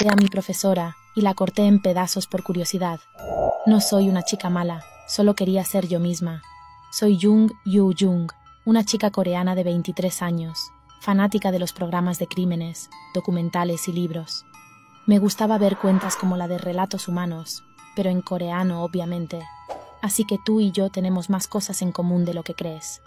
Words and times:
A 0.00 0.16
mi 0.16 0.26
profesora 0.26 0.96
y 1.14 1.22
la 1.22 1.34
corté 1.34 1.62
en 1.62 1.80
pedazos 1.80 2.26
por 2.26 2.42
curiosidad. 2.42 2.98
No 3.64 3.80
soy 3.80 4.08
una 4.08 4.22
chica 4.22 4.50
mala, 4.50 4.84
solo 5.06 5.34
quería 5.34 5.64
ser 5.64 5.86
yo 5.86 6.00
misma. 6.00 6.42
Soy 6.90 7.16
Jung 7.18 7.52
Yu 7.64 7.94
Jung, 7.98 8.30
una 8.66 8.84
chica 8.84 9.10
coreana 9.10 9.54
de 9.54 9.62
23 9.62 10.20
años, 10.20 10.58
fanática 11.00 11.52
de 11.52 11.60
los 11.60 11.72
programas 11.72 12.18
de 12.18 12.26
crímenes, 12.26 12.90
documentales 13.14 13.86
y 13.88 13.92
libros. 13.92 14.44
Me 15.06 15.18
gustaba 15.20 15.58
ver 15.58 15.76
cuentas 15.78 16.16
como 16.16 16.36
la 16.36 16.48
de 16.48 16.58
relatos 16.58 17.06
humanos, 17.06 17.62
pero 17.94 18.10
en 18.10 18.20
coreano, 18.20 18.82
obviamente. 18.82 19.42
Así 20.02 20.24
que 20.24 20.38
tú 20.44 20.60
y 20.60 20.72
yo 20.72 20.90
tenemos 20.90 21.30
más 21.30 21.46
cosas 21.46 21.80
en 21.82 21.92
común 21.92 22.24
de 22.24 22.34
lo 22.34 22.42
que 22.42 22.54
crees. 22.54 23.00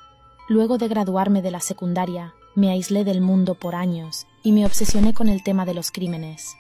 Luego 0.48 0.78
de 0.78 0.88
graduarme 0.88 1.42
de 1.42 1.52
la 1.52 1.60
secundaria, 1.60 2.34
me 2.56 2.72
aislé 2.72 3.04
del 3.04 3.20
mundo 3.22 3.56
por 3.56 3.76
años 3.76 4.26
y 4.42 4.54
me 4.54 4.66
obsesioné 4.66 5.14
con 5.14 5.28
el 5.28 5.44
tema 5.44 5.66
de 5.66 5.74
los 5.74 5.92
crímenes. 5.92 6.56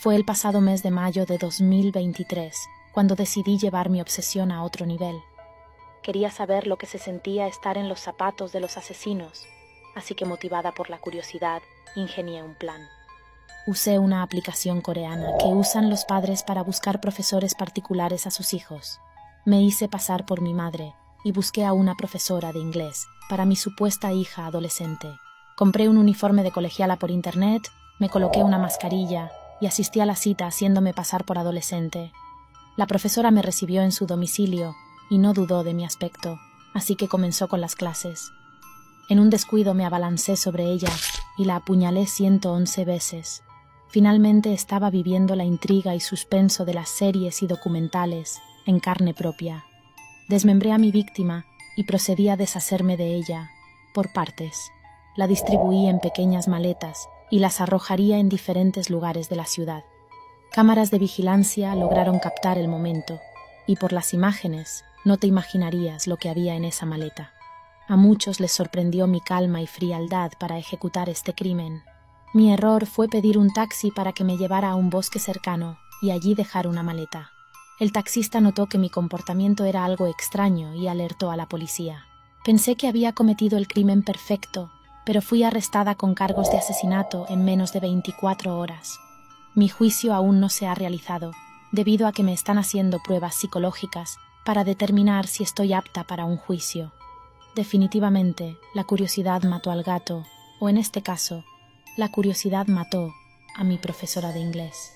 Fue 0.00 0.16
el 0.16 0.24
pasado 0.24 0.62
mes 0.62 0.82
de 0.82 0.90
mayo 0.90 1.26
de 1.26 1.36
2023 1.36 2.56
cuando 2.94 3.16
decidí 3.16 3.58
llevar 3.58 3.90
mi 3.90 4.00
obsesión 4.00 4.50
a 4.50 4.62
otro 4.62 4.86
nivel. 4.86 5.20
Quería 6.02 6.30
saber 6.30 6.66
lo 6.66 6.78
que 6.78 6.86
se 6.86 6.96
sentía 6.96 7.46
estar 7.46 7.76
en 7.76 7.86
los 7.86 8.00
zapatos 8.00 8.50
de 8.50 8.60
los 8.60 8.78
asesinos, 8.78 9.44
así 9.94 10.14
que 10.14 10.24
motivada 10.24 10.72
por 10.72 10.88
la 10.88 10.96
curiosidad, 10.96 11.60
ingenié 11.96 12.42
un 12.42 12.54
plan. 12.54 12.80
Usé 13.66 13.98
una 13.98 14.22
aplicación 14.22 14.80
coreana 14.80 15.32
que 15.38 15.48
usan 15.48 15.90
los 15.90 16.06
padres 16.06 16.44
para 16.44 16.62
buscar 16.62 17.02
profesores 17.02 17.54
particulares 17.54 18.26
a 18.26 18.30
sus 18.30 18.54
hijos. 18.54 19.00
Me 19.44 19.60
hice 19.60 19.86
pasar 19.86 20.24
por 20.24 20.40
mi 20.40 20.54
madre 20.54 20.94
y 21.24 21.32
busqué 21.32 21.66
a 21.66 21.74
una 21.74 21.94
profesora 21.94 22.54
de 22.54 22.58
inglés 22.58 23.06
para 23.28 23.44
mi 23.44 23.54
supuesta 23.54 24.14
hija 24.14 24.46
adolescente. 24.46 25.08
Compré 25.58 25.90
un 25.90 25.98
uniforme 25.98 26.42
de 26.42 26.52
colegiala 26.52 26.96
por 26.96 27.10
internet, 27.10 27.68
me 27.98 28.08
coloqué 28.08 28.42
una 28.42 28.56
mascarilla 28.56 29.30
y 29.60 29.66
asistí 29.66 30.00
a 30.00 30.06
la 30.06 30.16
cita 30.16 30.46
haciéndome 30.46 30.94
pasar 30.94 31.24
por 31.24 31.38
adolescente. 31.38 32.12
La 32.76 32.86
profesora 32.86 33.30
me 33.30 33.42
recibió 33.42 33.82
en 33.82 33.92
su 33.92 34.06
domicilio 34.06 34.74
y 35.10 35.18
no 35.18 35.32
dudó 35.32 35.64
de 35.64 35.74
mi 35.74 35.84
aspecto, 35.84 36.38
así 36.72 36.96
que 36.96 37.08
comenzó 37.08 37.48
con 37.48 37.60
las 37.60 37.74
clases. 37.74 38.30
En 39.08 39.18
un 39.18 39.28
descuido 39.28 39.74
me 39.74 39.84
abalancé 39.84 40.36
sobre 40.36 40.64
ella 40.70 40.90
y 41.36 41.44
la 41.44 41.56
apuñalé 41.56 42.06
111 42.06 42.84
veces. 42.84 43.42
Finalmente 43.88 44.52
estaba 44.52 44.88
viviendo 44.88 45.34
la 45.34 45.44
intriga 45.44 45.94
y 45.96 46.00
suspenso 46.00 46.64
de 46.64 46.74
las 46.74 46.88
series 46.88 47.42
y 47.42 47.48
documentales 47.48 48.40
en 48.66 48.78
carne 48.78 49.14
propia. 49.14 49.64
Desmembré 50.28 50.70
a 50.70 50.78
mi 50.78 50.92
víctima 50.92 51.44
y 51.76 51.84
procedí 51.84 52.28
a 52.28 52.36
deshacerme 52.36 52.96
de 52.96 53.16
ella, 53.16 53.50
por 53.92 54.12
partes. 54.12 54.70
La 55.16 55.26
distribuí 55.26 55.88
en 55.88 55.98
pequeñas 55.98 56.46
maletas 56.46 57.08
y 57.30 57.38
las 57.38 57.60
arrojaría 57.60 58.18
en 58.18 58.28
diferentes 58.28 58.90
lugares 58.90 59.28
de 59.28 59.36
la 59.36 59.46
ciudad. 59.46 59.84
Cámaras 60.52 60.90
de 60.90 60.98
vigilancia 60.98 61.74
lograron 61.74 62.18
captar 62.18 62.58
el 62.58 62.68
momento, 62.68 63.20
y 63.66 63.76
por 63.76 63.92
las 63.92 64.12
imágenes 64.12 64.84
no 65.04 65.16
te 65.16 65.26
imaginarías 65.26 66.06
lo 66.06 66.16
que 66.16 66.28
había 66.28 66.56
en 66.56 66.64
esa 66.64 66.86
maleta. 66.86 67.32
A 67.88 67.96
muchos 67.96 68.40
les 68.40 68.52
sorprendió 68.52 69.06
mi 69.06 69.20
calma 69.20 69.62
y 69.62 69.66
frialdad 69.66 70.32
para 70.38 70.58
ejecutar 70.58 71.08
este 71.08 71.34
crimen. 71.34 71.82
Mi 72.34 72.52
error 72.52 72.86
fue 72.86 73.08
pedir 73.08 73.38
un 73.38 73.52
taxi 73.52 73.90
para 73.90 74.12
que 74.12 74.24
me 74.24 74.36
llevara 74.36 74.70
a 74.70 74.74
un 74.74 74.90
bosque 74.90 75.18
cercano 75.18 75.78
y 76.02 76.10
allí 76.10 76.34
dejar 76.34 76.66
una 76.66 76.82
maleta. 76.82 77.30
El 77.80 77.92
taxista 77.92 78.40
notó 78.40 78.66
que 78.66 78.78
mi 78.78 78.90
comportamiento 78.90 79.64
era 79.64 79.84
algo 79.84 80.06
extraño 80.06 80.74
y 80.74 80.86
alertó 80.86 81.30
a 81.30 81.36
la 81.36 81.48
policía. 81.48 82.04
Pensé 82.44 82.76
que 82.76 82.88
había 82.88 83.12
cometido 83.12 83.58
el 83.58 83.66
crimen 83.66 84.02
perfecto, 84.02 84.70
pero 85.10 85.22
fui 85.22 85.42
arrestada 85.42 85.96
con 85.96 86.14
cargos 86.14 86.52
de 86.52 86.58
asesinato 86.58 87.26
en 87.28 87.44
menos 87.44 87.72
de 87.72 87.80
24 87.80 88.56
horas. 88.56 89.00
Mi 89.56 89.68
juicio 89.68 90.14
aún 90.14 90.38
no 90.38 90.48
se 90.48 90.68
ha 90.68 90.74
realizado, 90.76 91.32
debido 91.72 92.06
a 92.06 92.12
que 92.12 92.22
me 92.22 92.32
están 92.32 92.58
haciendo 92.58 93.00
pruebas 93.02 93.34
psicológicas 93.34 94.18
para 94.44 94.62
determinar 94.62 95.26
si 95.26 95.42
estoy 95.42 95.72
apta 95.72 96.04
para 96.04 96.26
un 96.26 96.36
juicio. 96.36 96.92
Definitivamente, 97.56 98.56
la 98.72 98.84
curiosidad 98.84 99.42
mató 99.42 99.72
al 99.72 99.82
gato, 99.82 100.24
o 100.60 100.68
en 100.68 100.76
este 100.76 101.02
caso, 101.02 101.42
la 101.96 102.08
curiosidad 102.12 102.68
mató 102.68 103.12
a 103.56 103.64
mi 103.64 103.78
profesora 103.78 104.30
de 104.30 104.38
inglés. 104.38 104.92